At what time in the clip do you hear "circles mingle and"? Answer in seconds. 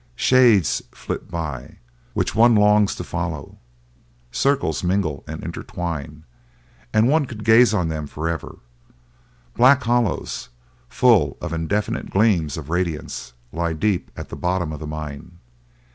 4.31-5.43